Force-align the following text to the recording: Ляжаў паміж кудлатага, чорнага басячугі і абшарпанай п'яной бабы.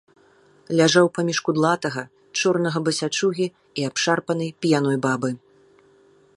Ляжаў 0.77 1.05
паміж 1.17 1.37
кудлатага, 1.49 2.03
чорнага 2.39 2.79
басячугі 2.87 3.45
і 3.83 3.87
абшарпанай 3.91 4.51
п'яной 4.67 4.97
бабы. 5.09 5.29